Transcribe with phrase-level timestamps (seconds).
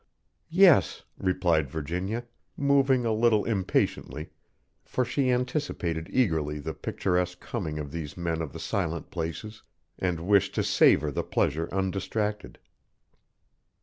[0.49, 2.25] "Yes," replied Virginia,
[2.57, 4.31] moving a little impatiently,
[4.83, 9.61] for she anticipated eagerly the picturesque coming of these men of the Silent Places,
[9.99, 12.57] and wished to savor the pleasure undistracted.